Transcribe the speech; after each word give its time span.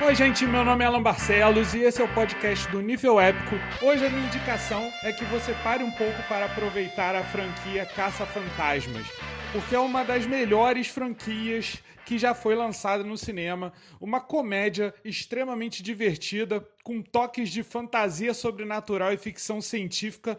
Oi, 0.00 0.14
gente, 0.14 0.46
meu 0.46 0.64
nome 0.64 0.84
é 0.84 0.86
Alan 0.86 1.02
Barcelos 1.02 1.74
e 1.74 1.80
esse 1.80 2.00
é 2.00 2.04
o 2.04 2.14
podcast 2.14 2.68
do 2.70 2.80
Nível 2.80 3.20
Épico. 3.20 3.56
Hoje 3.82 4.06
a 4.06 4.08
minha 4.08 4.26
indicação 4.26 4.92
é 5.02 5.12
que 5.12 5.24
você 5.24 5.52
pare 5.64 5.82
um 5.82 5.90
pouco 5.90 6.22
para 6.28 6.46
aproveitar 6.46 7.16
a 7.16 7.24
franquia 7.24 7.84
Caça 7.84 8.24
Fantasmas, 8.24 9.04
porque 9.52 9.74
é 9.74 9.78
uma 9.80 10.04
das 10.04 10.24
melhores 10.24 10.86
franquias 10.86 11.82
que 12.06 12.16
já 12.16 12.32
foi 12.32 12.54
lançada 12.54 13.02
no 13.02 13.18
cinema. 13.18 13.72
Uma 14.00 14.20
comédia 14.20 14.94
extremamente 15.04 15.82
divertida, 15.82 16.64
com 16.84 17.02
toques 17.02 17.50
de 17.50 17.64
fantasia 17.64 18.32
sobrenatural 18.32 19.12
e 19.12 19.16
ficção 19.16 19.60
científica 19.60 20.38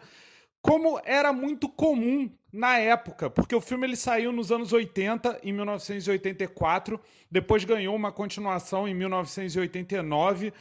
como 0.62 1.00
era 1.04 1.32
muito 1.32 1.68
comum 1.68 2.30
na 2.52 2.78
época, 2.78 3.30
porque 3.30 3.54
o 3.54 3.60
filme 3.60 3.86
ele 3.86 3.96
saiu 3.96 4.32
nos 4.32 4.50
anos 4.50 4.72
80, 4.72 5.40
em 5.42 5.52
1984, 5.52 7.00
depois 7.30 7.64
ganhou 7.64 7.94
uma 7.94 8.10
continuação 8.10 8.88
em 8.88 8.94
1989 8.94 10.52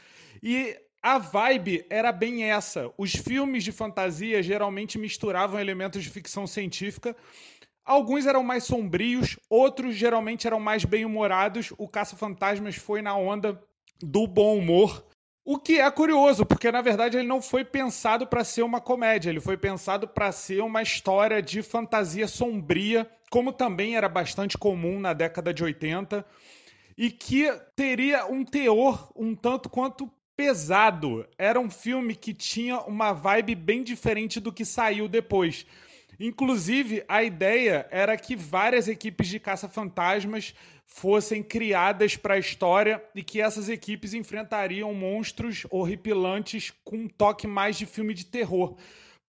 e 0.44 0.78
a 1.02 1.18
vibe 1.18 1.86
era 1.90 2.12
bem 2.12 2.44
essa. 2.44 2.92
Os 2.98 3.16
filmes 3.16 3.64
de 3.64 3.72
fantasia 3.72 4.44
geralmente 4.44 5.00
misturavam 5.00 5.60
elementos 5.60 6.04
de 6.04 6.10
ficção 6.10 6.46
científica. 6.46 7.16
Alguns 7.86 8.26
eram 8.26 8.44
mais 8.44 8.66
sombrios, 8.66 9.40
outros 9.50 9.96
geralmente 9.96 10.46
eram 10.46 10.60
mais 10.60 10.86
bem-humorados. 10.86 11.74
O 11.78 11.88
Caça-Fantasmas 11.88 12.76
foi 12.76 13.02
na 13.02 13.16
onda 13.16 13.60
do 14.02 14.28
bom 14.28 14.58
humor. 14.58 15.04
O 15.52 15.58
que 15.58 15.80
é 15.80 15.90
curioso, 15.90 16.46
porque 16.46 16.72
na 16.72 16.80
verdade 16.80 17.18
ele 17.18 17.28
não 17.28 17.42
foi 17.42 17.66
pensado 17.66 18.28
para 18.28 18.44
ser 18.44 18.62
uma 18.62 18.80
comédia, 18.80 19.32
ele 19.32 19.40
foi 19.40 19.58
pensado 19.58 20.08
para 20.08 20.32
ser 20.32 20.62
uma 20.62 20.84
história 20.84 21.42
de 21.42 21.64
fantasia 21.64 22.28
sombria, 22.28 23.10
como 23.32 23.52
também 23.52 23.96
era 23.96 24.08
bastante 24.08 24.60
comum 24.60 25.00
na 25.00 25.12
década 25.12 25.52
de 25.52 25.64
80, 25.64 26.24
e 26.96 27.10
que 27.10 27.52
teria 27.76 28.28
um 28.28 28.46
teor 28.46 29.12
um 29.16 29.34
tanto 29.34 29.70
quanto 29.70 30.08
pesado. 30.38 31.28
Era 31.36 31.60
um 31.60 31.72
filme 31.72 32.14
que 32.14 32.32
tinha 32.32 32.82
uma 32.82 33.12
vibe 33.12 33.56
bem 33.56 33.82
diferente 33.82 34.40
do 34.40 34.54
que 34.54 34.64
saiu 34.64 35.08
depois. 35.08 35.66
Inclusive, 36.20 37.04
a 37.08 37.24
ideia 37.24 37.88
era 37.90 38.18
que 38.18 38.36
várias 38.36 38.88
equipes 38.90 39.28
de 39.28 39.40
caça-fantasmas 39.40 40.54
fossem 40.86 41.42
criadas 41.42 42.18
para 42.18 42.34
a 42.34 42.40
história 42.40 43.02
e 43.16 43.24
que 43.24 43.40
essas 43.40 43.70
equipes 43.70 44.14
enfrentariam 44.14 44.94
monstros 44.94 45.66
horripilantes 45.70 46.74
com 46.84 46.98
um 46.98 47.08
toque 47.08 47.48
mais 47.48 47.78
de 47.78 47.86
filme 47.86 48.14
de 48.14 48.26
terror. 48.26 48.76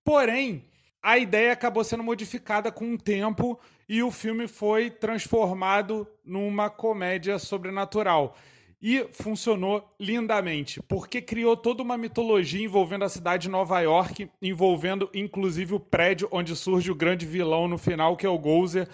Porém, 0.02 0.64
a 1.02 1.16
ideia 1.16 1.52
acabou 1.52 1.84
sendo 1.84 2.02
modificada 2.02 2.72
com 2.72 2.94
o 2.94 2.98
tempo 2.98 3.60
e 3.88 4.02
o 4.02 4.10
filme 4.10 4.48
foi 4.48 4.90
transformado 4.90 6.08
numa 6.24 6.68
comédia 6.68 7.38
sobrenatural 7.38 8.36
e 8.82 9.06
funcionou 9.12 9.94
lindamente, 9.98 10.80
porque 10.82 11.20
criou 11.20 11.56
toda 11.56 11.82
uma 11.82 11.98
mitologia 11.98 12.64
envolvendo 12.64 13.04
a 13.04 13.08
cidade 13.08 13.42
de 13.42 13.48
Nova 13.50 13.80
York, 13.80 14.30
envolvendo 14.40 15.10
inclusive 15.14 15.74
o 15.74 15.80
prédio 15.80 16.28
onde 16.32 16.56
surge 16.56 16.90
o 16.90 16.94
grande 16.94 17.26
vilão 17.26 17.68
no 17.68 17.76
final, 17.76 18.16
que 18.16 18.24
é 18.24 18.28
o 18.28 18.38
Gozer. 18.38 18.88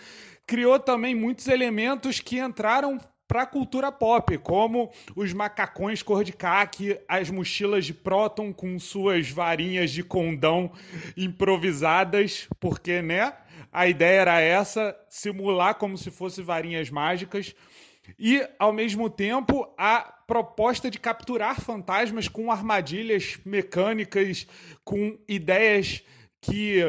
Criou 0.47 0.79
também 0.79 1.15
muitos 1.15 1.47
elementos 1.49 2.21
que 2.21 2.39
entraram 2.39 3.01
para 3.29 3.43
a 3.43 3.47
cultura 3.47 3.91
pop, 3.91 4.39
como 4.39 4.91
os 5.15 5.33
macacões 5.33 6.03
cor 6.03 6.23
de 6.23 6.33
caque, 6.33 6.99
as 7.09 7.29
mochilas 7.29 7.85
de 7.85 7.93
próton 7.93 8.53
com 8.53 8.79
suas 8.79 9.29
varinhas 9.29 9.91
de 9.91 10.03
condão 10.03 10.71
improvisadas, 11.17 12.49
porque, 12.61 13.03
né? 13.03 13.33
A 13.73 13.89
ideia 13.89 14.21
era 14.21 14.41
essa, 14.41 14.97
simular 15.09 15.75
como 15.75 15.99
se 15.99 16.11
fossem 16.11 16.45
varinhas 16.45 16.89
mágicas 16.89 17.55
e, 18.19 18.47
ao 18.59 18.73
mesmo 18.73 19.09
tempo, 19.11 19.73
a 19.77 20.01
proposta 20.27 20.91
de 20.91 20.99
capturar 20.99 21.61
fantasmas 21.61 22.29
com 22.29 22.51
armadilhas 22.51 23.39
mecânicas, 23.45 24.47
com 24.85 25.19
ideias 25.29 26.03
que 26.41 26.81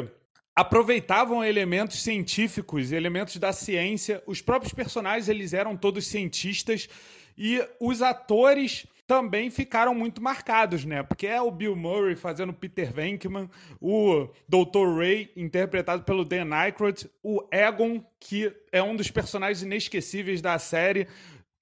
aproveitavam 0.55 1.43
elementos 1.43 2.01
científicos, 2.01 2.91
elementos 2.91 3.37
da 3.37 3.53
ciência. 3.53 4.23
Os 4.25 4.41
próprios 4.41 4.73
personagens 4.73 5.29
eles 5.29 5.53
eram 5.53 5.77
todos 5.77 6.07
cientistas 6.07 6.89
e 7.37 7.63
os 7.79 8.01
atores 8.01 8.87
também 9.07 9.49
ficaram 9.49 9.95
muito 9.95 10.21
marcados, 10.21 10.83
né? 10.83 11.01
Porque 11.01 11.25
é 11.25 11.41
o 11.41 11.49
Bill 11.49 11.75
Murray 11.77 12.15
fazendo 12.15 12.51
Peter 12.51 12.91
Venkman, 12.91 13.49
o 13.79 14.27
Dr. 14.47 14.97
Ray 14.97 15.31
interpretado 15.35 16.03
pelo 16.03 16.25
Dan 16.25 16.53
Aykroyd, 16.53 17.09
o 17.23 17.41
Egon, 17.49 18.03
que 18.19 18.53
é 18.69 18.83
um 18.83 18.97
dos 18.97 19.09
personagens 19.09 19.63
inesquecíveis 19.63 20.41
da 20.41 20.59
série, 20.59 21.07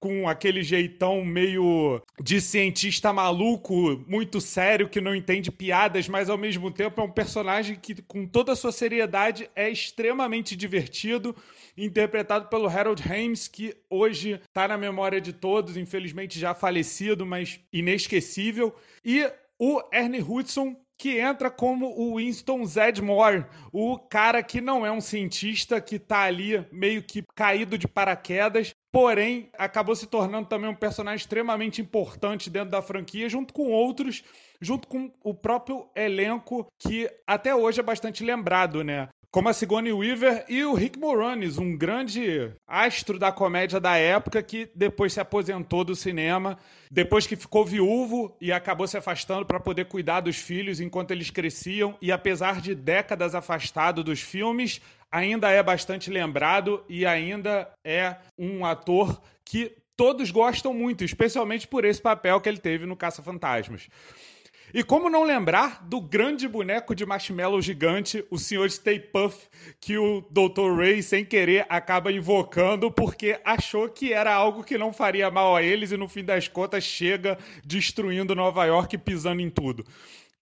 com 0.06 0.28
aquele 0.28 0.62
jeitão 0.62 1.24
meio 1.24 2.00
de 2.22 2.40
cientista 2.40 3.12
maluco, 3.12 4.04
muito 4.06 4.40
sério, 4.40 4.88
que 4.88 5.00
não 5.00 5.16
entende 5.16 5.50
piadas, 5.50 6.08
mas 6.08 6.30
ao 6.30 6.38
mesmo 6.38 6.70
tempo 6.70 7.00
é 7.00 7.04
um 7.04 7.10
personagem 7.10 7.74
que, 7.74 8.00
com 8.02 8.24
toda 8.24 8.52
a 8.52 8.56
sua 8.56 8.70
seriedade, 8.70 9.50
é 9.56 9.68
extremamente 9.68 10.54
divertido, 10.54 11.34
interpretado 11.76 12.48
pelo 12.48 12.68
Harold 12.68 13.02
Hames, 13.02 13.48
que 13.48 13.76
hoje 13.90 14.40
está 14.46 14.68
na 14.68 14.78
memória 14.78 15.20
de 15.20 15.32
todos, 15.32 15.76
infelizmente 15.76 16.38
já 16.38 16.54
falecido, 16.54 17.26
mas 17.26 17.58
inesquecível. 17.72 18.72
E 19.04 19.28
o 19.58 19.82
Ernie 19.92 20.22
Hudson, 20.22 20.76
que 20.96 21.18
entra 21.18 21.50
como 21.50 21.88
o 21.88 22.16
Winston 22.16 22.64
Zedmore, 22.64 23.44
o 23.72 23.98
cara 23.98 24.40
que 24.40 24.60
não 24.60 24.86
é 24.86 24.92
um 24.92 25.00
cientista, 25.00 25.80
que 25.80 25.96
está 25.96 26.20
ali 26.20 26.64
meio 26.70 27.02
que 27.02 27.24
caído 27.34 27.76
de 27.76 27.88
paraquedas, 27.88 28.72
porém 28.96 29.50
acabou 29.58 29.94
se 29.94 30.06
tornando 30.06 30.48
também 30.48 30.70
um 30.70 30.74
personagem 30.74 31.18
extremamente 31.18 31.82
importante 31.82 32.48
dentro 32.48 32.70
da 32.70 32.80
franquia, 32.80 33.28
junto 33.28 33.52
com 33.52 33.70
outros, 33.70 34.24
junto 34.58 34.88
com 34.88 35.12
o 35.22 35.34
próprio 35.34 35.86
elenco 35.94 36.66
que 36.78 37.06
até 37.26 37.54
hoje 37.54 37.78
é 37.78 37.82
bastante 37.82 38.24
lembrado, 38.24 38.82
né? 38.82 39.10
Como 39.36 39.50
a 39.50 39.52
Sigourney 39.52 39.92
Weaver 39.92 40.46
e 40.48 40.64
o 40.64 40.72
Rick 40.72 40.98
Moranis, 40.98 41.58
um 41.58 41.76
grande 41.76 42.50
astro 42.66 43.18
da 43.18 43.30
comédia 43.30 43.78
da 43.78 43.94
época 43.94 44.42
que 44.42 44.70
depois 44.74 45.12
se 45.12 45.20
aposentou 45.20 45.84
do 45.84 45.94
cinema, 45.94 46.58
depois 46.90 47.26
que 47.26 47.36
ficou 47.36 47.62
viúvo 47.62 48.34
e 48.40 48.50
acabou 48.50 48.88
se 48.88 48.96
afastando 48.96 49.44
para 49.44 49.60
poder 49.60 49.88
cuidar 49.88 50.20
dos 50.20 50.38
filhos 50.38 50.80
enquanto 50.80 51.10
eles 51.10 51.28
cresciam 51.28 51.98
e 52.00 52.10
apesar 52.10 52.62
de 52.62 52.74
décadas 52.74 53.34
afastado 53.34 54.02
dos 54.02 54.22
filmes, 54.22 54.80
ainda 55.12 55.50
é 55.50 55.62
bastante 55.62 56.08
lembrado 56.08 56.82
e 56.88 57.04
ainda 57.04 57.70
é 57.84 58.16
um 58.38 58.64
ator 58.64 59.20
que 59.44 59.76
todos 59.94 60.30
gostam 60.30 60.72
muito, 60.72 61.04
especialmente 61.04 61.68
por 61.68 61.84
esse 61.84 62.00
papel 62.00 62.40
que 62.40 62.48
ele 62.48 62.56
teve 62.56 62.86
no 62.86 62.96
Caça 62.96 63.22
Fantasmas. 63.22 63.86
E 64.76 64.84
como 64.84 65.08
não 65.08 65.24
lembrar 65.24 65.82
do 65.88 66.02
grande 66.02 66.46
boneco 66.46 66.94
de 66.94 67.06
marshmallow 67.06 67.62
gigante, 67.62 68.22
o 68.30 68.36
Sr. 68.36 68.70
Stay 68.70 69.00
Puff, 69.00 69.48
que 69.80 69.96
o 69.96 70.20
Dr. 70.30 70.76
Ray, 70.76 71.02
sem 71.02 71.24
querer, 71.24 71.64
acaba 71.66 72.12
invocando 72.12 72.90
porque 72.90 73.40
achou 73.42 73.88
que 73.88 74.12
era 74.12 74.34
algo 74.34 74.62
que 74.62 74.76
não 74.76 74.92
faria 74.92 75.30
mal 75.30 75.56
a 75.56 75.62
eles 75.62 75.92
e 75.92 75.96
no 75.96 76.06
fim 76.06 76.22
das 76.22 76.46
contas 76.46 76.84
chega 76.84 77.38
destruindo 77.64 78.34
Nova 78.34 78.66
York 78.66 78.94
e 78.94 78.98
pisando 78.98 79.40
em 79.40 79.48
tudo. 79.48 79.82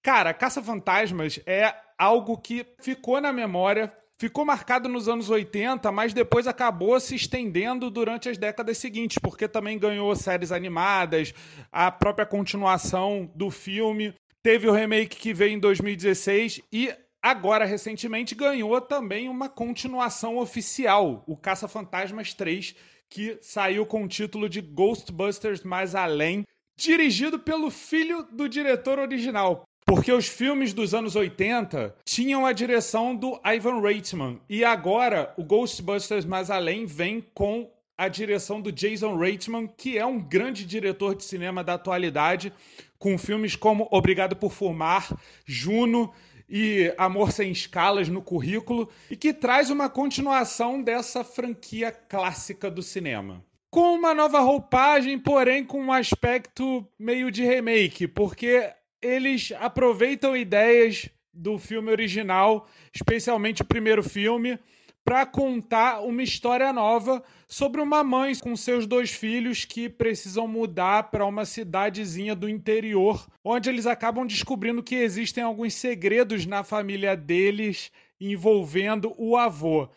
Cara, 0.03 0.35
Caça-Fantasmas 0.35 1.39
é 1.47 1.73
algo 1.97 2.37
que 2.37 2.67
ficou 2.81 3.21
na 3.21 3.33
memória, 3.33 3.93
ficou 4.19 4.45
marcado 4.45 4.89
nos 4.89 5.09
anos 5.09 5.31
80, 5.31 5.93
mas 5.93 6.13
depois 6.13 6.49
acabou 6.49 6.99
se 6.99 7.15
estendendo 7.15 7.89
durante 7.89 8.29
as 8.29 8.37
décadas 8.37 8.79
seguintes, 8.79 9.17
porque 9.17 9.47
também 9.47 9.79
ganhou 9.79 10.13
séries 10.17 10.51
animadas, 10.51 11.33
a 11.71 11.89
própria 11.93 12.27
continuação 12.27 13.31
do 13.33 13.49
filme. 13.49 14.13
Teve 14.45 14.69
o 14.69 14.73
remake 14.73 15.17
que 15.17 15.33
veio 15.33 15.53
em 15.53 15.59
2016 15.59 16.61
e 16.71 16.95
agora 17.23 17.65
recentemente 17.65 18.35
ganhou 18.35 18.79
também 18.79 19.27
uma 19.27 19.49
continuação 19.49 20.37
oficial, 20.37 21.25
o 21.27 21.35
Caça-Fantasmas 21.35 22.35
3, 22.35 22.75
que 23.09 23.39
saiu 23.41 23.87
com 23.87 24.05
o 24.05 24.09
título 24.09 24.47
de 24.47 24.61
Ghostbusters 24.61 25.63
Mais 25.63 25.95
Além, 25.95 26.45
dirigido 26.77 27.39
pelo 27.39 27.71
filho 27.71 28.23
do 28.31 28.47
diretor 28.47 28.99
original. 28.99 29.65
Porque 29.87 30.13
os 30.13 30.29
filmes 30.29 30.75
dos 30.75 30.93
anos 30.93 31.17
80 31.17 31.97
tinham 32.05 32.45
a 32.45 32.53
direção 32.53 33.17
do 33.17 33.41
Ivan 33.47 33.81
Reitman 33.81 34.39
e 34.47 34.63
agora 34.63 35.33
o 35.39 35.43
Ghostbusters 35.43 36.27
Mais 36.27 36.51
Além 36.51 36.85
vem 36.85 37.25
com 37.33 37.71
a 37.97 38.09
direção 38.09 38.61
do 38.61 38.73
Jason 38.73 39.17
Reitman, 39.17 39.67
que 39.67 39.97
é 39.97 40.05
um 40.05 40.21
grande 40.21 40.65
diretor 40.65 41.15
de 41.15 41.25
cinema 41.25 41.63
da 41.63 41.75
atualidade, 41.75 42.53
com 42.99 43.17
filmes 43.17 43.55
como 43.55 43.89
Obrigado 43.91 44.35
por 44.35 44.53
Fumar, 44.53 45.17
Juno 45.45 46.13
e 46.49 46.93
Amor 46.99 47.33
Sem 47.33 47.53
Escalas 47.53 48.09
no 48.09 48.23
currículo, 48.23 48.89
e 49.11 49.17
que 49.17 49.33
traz 49.33 49.71
uma 49.71 49.89
continuação 49.89 50.83
dessa 50.83 51.23
franquia 51.23 51.93
clássica 51.93 52.71
do 52.71 52.83
cinema. 52.83 53.45
Com 53.71 53.95
uma 53.95 54.15
nova 54.15 54.41
roupagem, 54.41 55.19
porém 55.19 55.65
com 55.65 55.81
um 55.81 55.93
aspecto 55.93 56.87
meio 56.99 57.31
de 57.31 57.43
remake, 57.45 58.07
porque 58.07 58.71
eles 59.03 59.53
aproveitam 59.59 60.37
ideias 60.37 61.09
do 61.33 61.59
filme 61.59 61.91
original, 61.91 62.69
especialmente 62.95 63.63
o 63.63 63.67
primeiro 63.67 64.03
filme, 64.03 64.59
para 65.05 65.27
contar 65.27 66.01
uma 66.01 66.23
história 66.23 66.73
nova 66.73 67.23
sobre 67.47 67.81
uma 67.81 68.03
mãe 68.03 68.35
com 68.37 68.57
seus 68.57 68.87
dois 68.87 69.11
filhos 69.11 69.65
que 69.65 69.89
precisam 69.89 70.49
mudar 70.49 71.11
para 71.11 71.27
uma 71.27 71.45
cidadezinha 71.45 72.35
do 72.35 72.49
interior, 72.49 73.27
onde 73.45 73.69
eles 73.69 73.87
acabam 73.87 74.27
descobrindo 74.27 74.83
que 74.83 74.95
existem 74.95 75.45
alguns 75.45 75.75
segredos 75.75 76.47
na 76.47 76.65
família 76.65 77.15
deles 77.15 77.93
envolvendo 78.19 79.15
o 79.19 79.37
avô. 79.37 79.89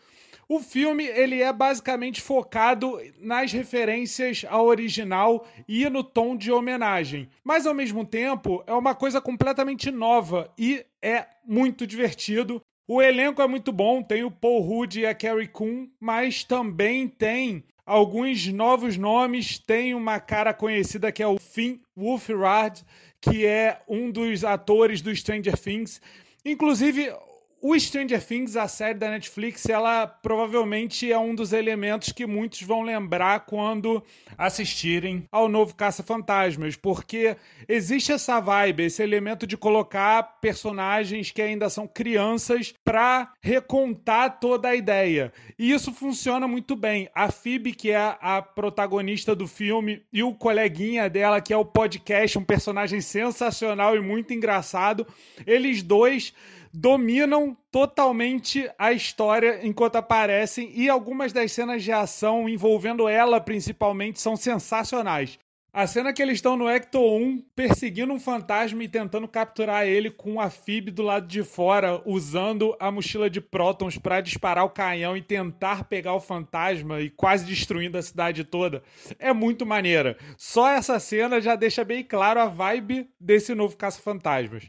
O 0.50 0.60
filme 0.60 1.04
ele 1.04 1.42
é 1.42 1.52
basicamente 1.52 2.22
focado 2.22 2.98
nas 3.20 3.52
referências 3.52 4.46
ao 4.48 4.64
original 4.64 5.46
e 5.68 5.86
no 5.90 6.02
tom 6.02 6.34
de 6.34 6.50
homenagem, 6.50 7.28
mas 7.44 7.66
ao 7.66 7.74
mesmo 7.74 8.02
tempo 8.02 8.64
é 8.66 8.72
uma 8.72 8.94
coisa 8.94 9.20
completamente 9.20 9.90
nova 9.90 10.50
e 10.58 10.86
é 11.02 11.26
muito 11.46 11.86
divertido. 11.86 12.62
O 12.90 13.02
elenco 13.02 13.42
é 13.42 13.46
muito 13.46 13.70
bom, 13.70 14.02
tem 14.02 14.24
o 14.24 14.30
Paul 14.30 14.62
Rudd 14.62 14.98
e 14.98 15.04
a 15.04 15.14
Carrie 15.14 15.46
Coon, 15.46 15.90
mas 16.00 16.42
também 16.42 17.06
tem 17.06 17.62
alguns 17.84 18.46
novos 18.46 18.96
nomes. 18.96 19.58
Tem 19.58 19.94
uma 19.94 20.18
cara 20.18 20.54
conhecida 20.54 21.12
que 21.12 21.22
é 21.22 21.26
o 21.26 21.38
Finn 21.38 21.80
Wolfhard, 21.94 22.82
que 23.20 23.44
é 23.44 23.82
um 23.86 24.10
dos 24.10 24.42
atores 24.42 25.02
do 25.02 25.14
Stranger 25.14 25.58
Things. 25.58 26.00
Inclusive, 26.42 27.12
o 27.60 27.78
Stranger 27.78 28.24
Things, 28.24 28.56
a 28.56 28.68
série 28.68 28.98
da 28.98 29.10
Netflix, 29.10 29.68
ela 29.68 30.06
provavelmente 30.06 31.10
é 31.10 31.18
um 31.18 31.34
dos 31.34 31.52
elementos 31.52 32.12
que 32.12 32.26
muitos 32.26 32.62
vão 32.62 32.82
lembrar 32.82 33.40
quando 33.40 34.02
assistirem 34.36 35.26
ao 35.32 35.48
novo 35.48 35.74
Caça-Fantasmas, 35.74 36.76
porque 36.76 37.36
existe 37.68 38.12
essa 38.12 38.38
vibe, 38.40 38.84
esse 38.84 39.02
elemento 39.02 39.46
de 39.46 39.56
colocar 39.56 40.22
personagens 40.40 41.30
que 41.30 41.42
ainda 41.42 41.68
são 41.68 41.86
crianças 41.86 42.74
para 42.84 43.32
recontar 43.40 44.38
toda 44.38 44.68
a 44.68 44.76
ideia. 44.76 45.32
E 45.58 45.72
isso 45.72 45.92
funciona 45.92 46.46
muito 46.46 46.76
bem. 46.76 47.08
A 47.14 47.30
Phoebe, 47.30 47.72
que 47.72 47.90
é 47.90 48.16
a 48.20 48.40
protagonista 48.40 49.34
do 49.34 49.48
filme, 49.48 50.02
e 50.12 50.22
o 50.22 50.34
coleguinha 50.34 51.10
dela, 51.10 51.40
que 51.40 51.52
é 51.52 51.56
o 51.56 51.64
podcast, 51.64 52.38
um 52.38 52.44
personagem 52.44 53.00
sensacional 53.00 53.96
e 53.96 54.00
muito 54.00 54.32
engraçado, 54.32 55.06
eles 55.46 55.82
dois 55.82 56.32
dominam 56.72 57.56
totalmente 57.70 58.70
a 58.78 58.92
história 58.92 59.60
enquanto 59.62 59.96
aparecem 59.96 60.70
e 60.74 60.88
algumas 60.88 61.32
das 61.32 61.52
cenas 61.52 61.82
de 61.82 61.92
ação 61.92 62.48
envolvendo 62.48 63.08
ela 63.08 63.40
principalmente 63.40 64.20
são 64.20 64.36
sensacionais. 64.36 65.38
A 65.70 65.86
cena 65.86 66.12
que 66.14 66.22
eles 66.22 66.38
estão 66.38 66.56
no 66.56 66.68
Ecto 66.68 66.98
1 66.98 67.40
perseguindo 67.54 68.12
um 68.12 68.18
fantasma 68.18 68.82
e 68.82 68.88
tentando 68.88 69.28
capturar 69.28 69.86
ele 69.86 70.10
com 70.10 70.40
a 70.40 70.48
Fib 70.48 70.90
do 70.90 71.02
lado 71.02 71.28
de 71.28 71.44
fora, 71.44 72.02
usando 72.06 72.74
a 72.80 72.90
mochila 72.90 73.28
de 73.28 73.40
prótons 73.40 73.98
para 73.98 74.22
disparar 74.22 74.64
o 74.64 74.70
canhão 74.70 75.16
e 75.16 75.22
tentar 75.22 75.84
pegar 75.84 76.14
o 76.14 76.20
fantasma 76.20 77.00
e 77.00 77.10
quase 77.10 77.44
destruindo 77.44 77.98
a 77.98 78.02
cidade 78.02 78.44
toda, 78.44 78.82
é 79.18 79.32
muito 79.32 79.66
maneira. 79.66 80.16
Só 80.38 80.68
essa 80.68 80.98
cena 80.98 81.40
já 81.40 81.54
deixa 81.54 81.84
bem 81.84 82.02
claro 82.02 82.40
a 82.40 82.46
vibe 82.46 83.08
desse 83.20 83.54
novo 83.54 83.76
Caça-Fantasmas. 83.76 84.68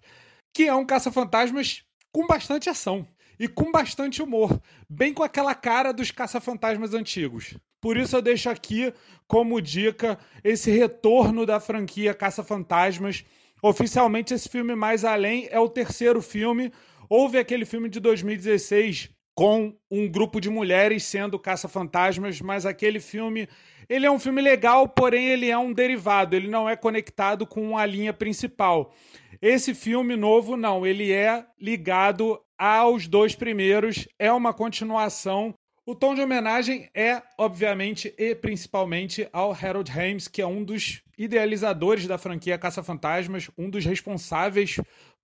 Que 0.54 0.68
é 0.68 0.75
um 0.75 0.86
caça-fantasmas 0.86 1.86
com 2.11 2.25
bastante 2.27 2.69
ação 2.69 3.07
e 3.39 3.47
com 3.47 3.71
bastante 3.71 4.21
humor, 4.21 4.61
bem 4.89 5.13
com 5.13 5.23
aquela 5.23 5.56
cara 5.56 5.91
dos 5.91 6.11
caça-fantasmas 6.11 6.94
antigos. 6.94 7.56
Por 7.81 7.95
isso 7.95 8.15
eu 8.15 8.21
deixo 8.21 8.50
aqui 8.50 8.94
como 9.27 9.61
dica 9.61 10.19
esse 10.44 10.69
retorno 10.69 11.45
da 11.45 11.59
franquia 11.59 12.13
Caça-Fantasmas. 12.13 13.23
Oficialmente 13.61 14.33
esse 14.33 14.50
filme 14.50 14.75
Mais 14.75 15.06
Além 15.06 15.47
é 15.50 15.59
o 15.59 15.69
terceiro 15.69 16.21
filme. 16.21 16.73
Houve 17.09 17.38
aquele 17.38 17.65
filme 17.65 17.89
de 17.89 18.00
2016 18.00 19.09
com 19.39 19.74
um 19.89 20.06
grupo 20.06 20.41
de 20.41 20.50
mulheres 20.50 21.06
sendo 21.06 21.39
caça-fantasmas, 21.39 22.41
mas 22.41 22.65
aquele 22.65 23.00
filme, 23.00 23.47
ele 23.88 24.06
é 24.06 24.12
um 24.12 24.19
filme 24.19 24.41
legal, 24.41 24.86
porém 24.86 25.27
ele 25.30 25.50
é 25.50 25.57
um 25.57 25.71
derivado, 25.71 26.36
ele 26.36 26.50
não 26.50 26.68
é 26.68 26.75
conectado 26.75 27.47
com 27.47 27.77
a 27.77 27.86
linha 27.86 28.12
principal. 28.12 28.94
Esse 29.41 29.74
filme 29.74 30.18
novo, 30.18 30.57
não, 30.57 30.86
ele 30.86 31.13
é 31.13 31.45
ligado 31.57 32.38
aos 32.57 33.07
dois 33.07 33.33
primeiros, 33.33 34.09
é 34.19 34.30
uma 34.30 34.53
continuação. 34.53 35.53
O 35.85 35.95
tom 35.95 36.13
de 36.13 36.19
homenagem 36.19 36.89
é, 36.94 37.24
obviamente, 37.38 38.13
e 38.18 38.35
principalmente 38.35 39.25
ao 39.31 39.53
Harold 39.53 39.89
Ramis, 39.89 40.27
que 40.27 40.42
é 40.42 40.45
um 40.45 40.65
dos 40.65 41.01
idealizadores 41.18 42.06
da 42.06 42.18
franquia 42.18 42.57
Caça-Fantasmas, 42.57 43.50
um 43.57 43.69
dos 43.69 43.85
responsáveis 43.85 44.81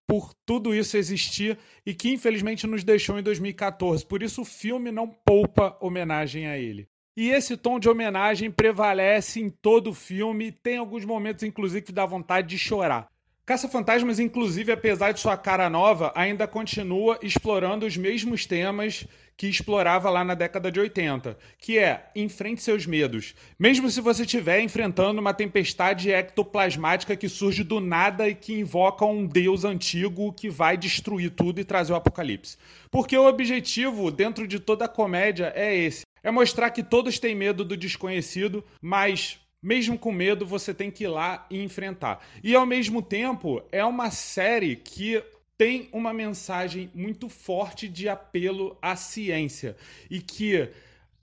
por 0.07 0.33
tudo 0.45 0.73
isso 0.73 0.97
existir 0.97 1.57
e 1.85 1.93
que 1.93 2.11
infelizmente 2.11 2.67
nos 2.67 2.83
deixou 2.83 3.17
em 3.17 3.23
2014. 3.23 4.05
Por 4.05 4.21
isso 4.21 4.41
o 4.41 4.45
filme 4.45 4.91
não 4.91 5.07
poupa 5.07 5.77
homenagem 5.79 6.47
a 6.47 6.57
ele. 6.57 6.87
E 7.17 7.29
esse 7.29 7.55
tom 7.55 7.79
de 7.79 7.89
homenagem 7.89 8.51
prevalece 8.51 9.39
em 9.39 9.49
todo 9.49 9.91
o 9.91 9.93
filme, 9.93 10.51
tem 10.51 10.77
alguns 10.77 11.05
momentos 11.05 11.43
inclusive 11.43 11.85
que 11.85 11.91
dá 11.91 12.05
vontade 12.05 12.47
de 12.47 12.57
chorar. 12.57 13.07
Caça-Fantasmas, 13.45 14.19
inclusive, 14.19 14.71
apesar 14.71 15.11
de 15.11 15.19
sua 15.19 15.37
cara 15.37 15.69
nova, 15.69 16.11
ainda 16.15 16.47
continua 16.47 17.19
explorando 17.21 17.85
os 17.85 17.95
mesmos 17.95 18.47
temas 18.47 19.05
que 19.37 19.47
explorava 19.47 20.09
lá 20.09 20.23
na 20.23 20.33
década 20.33 20.71
de 20.71 20.79
80, 20.79 21.37
que 21.59 21.77
é 21.77 22.09
enfrente 22.15 22.61
seus 22.61 22.85
medos. 22.85 23.35
Mesmo 23.59 23.89
se 23.89 23.99
você 23.99 24.23
estiver 24.23 24.61
enfrentando 24.61 25.19
uma 25.19 25.33
tempestade 25.33 26.11
ectoplasmática 26.11 27.15
que 27.15 27.27
surge 27.27 27.63
do 27.63 27.79
nada 27.79 28.27
e 28.29 28.35
que 28.35 28.53
invoca 28.53 29.05
um 29.05 29.25
deus 29.25 29.65
antigo 29.65 30.31
que 30.33 30.49
vai 30.49 30.77
destruir 30.77 31.31
tudo 31.31 31.59
e 31.59 31.65
trazer 31.65 31.93
o 31.93 31.97
apocalipse. 31.97 32.57
Porque 32.89 33.17
o 33.17 33.27
objetivo 33.27 34.09
dentro 34.09 34.47
de 34.47 34.59
toda 34.59 34.85
a 34.85 34.89
comédia 34.89 35.51
é 35.55 35.75
esse: 35.75 36.05
é 36.23 36.31
mostrar 36.31 36.69
que 36.71 36.83
todos 36.83 37.19
têm 37.19 37.35
medo 37.35 37.65
do 37.65 37.75
desconhecido, 37.75 38.63
mas 38.81 39.39
mesmo 39.65 39.97
com 39.97 40.11
medo, 40.11 40.45
você 40.45 40.75
tem 40.75 40.91
que 40.91 41.05
ir 41.05 41.07
lá 41.07 41.47
e 41.49 41.63
enfrentar. 41.63 42.23
E 42.43 42.53
ao 42.53 42.67
mesmo 42.67 43.01
tempo, 43.01 43.63
é 43.71 43.83
uma 43.83 44.11
série 44.11 44.75
que 44.75 45.23
tem 45.57 45.89
uma 45.91 46.13
mensagem 46.13 46.89
muito 46.93 47.29
forte 47.29 47.87
de 47.87 48.09
apelo 48.09 48.77
à 48.81 48.95
ciência 48.95 49.75
e 50.09 50.19
que 50.19 50.69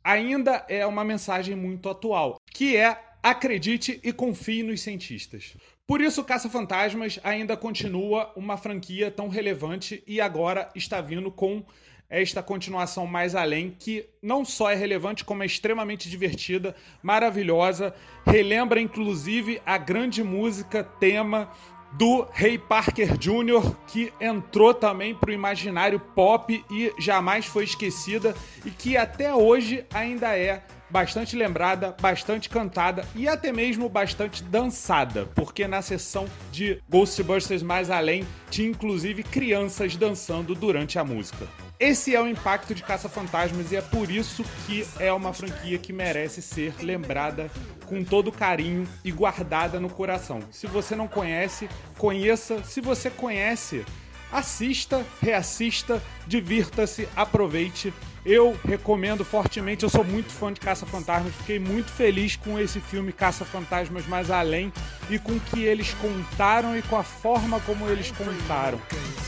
ainda 0.03 0.65
é 0.69 0.87
uma 0.87 1.05
mensagem 1.05 1.55
muito 1.55 1.89
atual, 1.89 2.41
que 2.47 2.77
é 2.77 2.99
acredite 3.23 4.01
e 4.03 4.13
confie 4.13 4.63
nos 4.63 4.81
cientistas. 4.81 5.55
Por 5.87 6.01
isso, 6.01 6.25
Caça-Fantasmas 6.25 7.21
ainda 7.23 7.57
continua 7.57 8.33
uma 8.35 8.57
franquia 8.57 9.11
tão 9.11 9.29
relevante 9.29 10.03
e 10.07 10.21
agora 10.21 10.71
está 10.75 11.01
vindo 11.01 11.31
com 11.31 11.63
esta 12.09 12.43
continuação 12.43 13.07
mais 13.07 13.35
além, 13.35 13.75
que 13.79 14.07
não 14.21 14.45
só 14.45 14.71
é 14.71 14.75
relevante, 14.75 15.25
como 15.25 15.43
é 15.43 15.47
extremamente 15.47 16.11
divertida, 16.11 16.77
maravilhosa. 17.03 17.95
Relembra, 18.27 18.79
inclusive, 18.79 19.63
a 19.65 19.79
grande 19.79 20.23
música 20.23 20.85
tema 20.85 21.51
do 21.93 22.27
Ray 22.33 22.59
Parker 22.59 23.17
Jr., 23.19 23.75
que 23.87 24.13
entrou 24.21 24.73
também 24.73 25.15
para 25.15 25.31
o 25.31 25.35
imaginário 25.35 26.01
pop 26.01 26.65
e 26.71 26.93
jamais 26.99 27.47
foi 27.47 27.65
esquecida, 27.65 28.35
e 28.65 28.71
que 28.71 28.97
até 28.97 29.35
hoje 29.35 29.85
ainda 29.93 30.37
é 30.37 30.63
bastante 30.93 31.35
lembrada, 31.35 31.97
bastante 32.01 32.51
cantada 32.51 33.05
e 33.17 33.27
até 33.27 33.51
mesmo 33.51 33.89
bastante 33.89 34.43
dançada, 34.43 35.25
porque 35.35 35.67
na 35.67 35.81
sessão 35.81 36.27
de 36.53 36.79
Ghostbusters 36.89 37.63
Mais 37.63 37.89
Além 37.89 38.27
tinha 38.51 38.69
inclusive 38.69 39.23
crianças 39.23 39.97
dançando 39.97 40.55
durante 40.55 40.99
a 40.99 41.05
música. 41.05 41.49
Esse 41.81 42.15
é 42.15 42.21
o 42.21 42.29
impacto 42.29 42.75
de 42.75 42.83
Caça-Fantasmas 42.83 43.73
e 43.73 43.77
é 43.77 43.81
por 43.81 44.11
isso 44.11 44.45
que 44.67 44.87
é 45.01 45.11
uma 45.13 45.33
franquia 45.33 45.79
que 45.79 45.93
merece 45.93 46.43
ser 46.43 46.75
lembrada 46.83 47.51
com 47.87 48.05
todo 48.05 48.31
carinho 48.31 48.87
e 49.03 49.11
guardada 49.11 49.81
no 49.81 49.89
coração. 49.89 50.41
Se 50.51 50.67
você 50.67 50.95
não 50.95 51.09
conhece, 51.09 51.69
conheça. 51.97 52.63
Se 52.63 52.81
você 52.81 53.11
conhece, 53.11 53.85
assista, 54.31 55.05
reassista, 55.21 56.01
divirta-se, 56.27 57.09
aproveite 57.17 57.93
eu 58.25 58.57
recomendo 58.65 59.25
fortemente, 59.25 59.83
eu 59.83 59.91
sou 59.91 60.05
muito 60.05 60.31
fã 60.33 60.53
de 60.53 60.61
Caça 60.61 60.87
Fantasmas, 60.87 61.35
fiquei 61.35 61.59
muito 61.59 61.91
feliz 61.91 62.37
com 62.37 62.59
esse 62.59 62.81
filme 62.81 63.13
Caça 63.13 63.45
Fantasmas 63.45 64.07
Mais 64.07 64.31
Além 64.31 64.73
e 65.11 65.19
com 65.19 65.33
o 65.33 65.41
que 65.41 65.65
eles 65.65 65.95
contaram 65.95 66.77
e 66.77 66.83
com 66.83 66.97
a 66.97 67.03
forma 67.03 67.59
como 67.61 67.89
eles 67.89 68.13
contaram. 68.13 68.81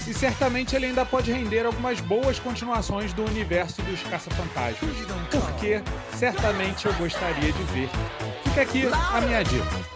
E 0.07 0.15
certamente 0.15 0.77
ele 0.77 0.87
ainda 0.87 1.05
pode 1.05 1.33
render 1.33 1.67
algumas 1.67 2.01
boas 2.01 2.39
continuações 2.39 3.13
do 3.13 3.25
universo 3.25 3.83
dos 3.83 4.01
Caça 4.03 4.31
Fantasmas, 4.31 4.97
porque 5.31 5.83
certamente 6.17 6.87
eu 6.87 6.93
gostaria 6.95 7.53
de 7.53 7.63
ver. 7.73 7.89
Fica 8.45 8.63
aqui 8.63 8.87
a 8.87 9.21
minha 9.23 9.43
dica. 9.43 9.94